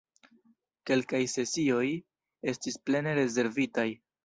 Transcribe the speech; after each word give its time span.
Kelkaj 0.89 1.19
sesioj 1.33 1.85
estis 2.55 2.81
plene 2.89 3.17
rezervitaj! 3.23 3.89